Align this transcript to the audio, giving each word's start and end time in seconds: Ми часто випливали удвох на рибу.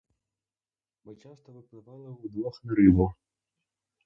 Ми 1.05 1.15
часто 1.15 1.51
випливали 1.51 2.09
удвох 2.09 2.61
на 2.63 2.75
рибу. 2.75 3.09